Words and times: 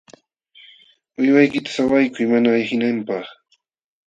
Uywaykita 1.19 1.69
sawaykuy 1.75 2.25
mana 2.31 2.47
ayqinanpaq. 2.57 3.25